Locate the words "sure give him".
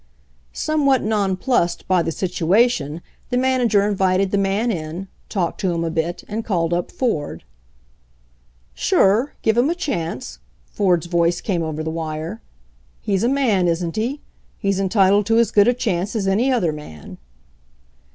8.73-9.69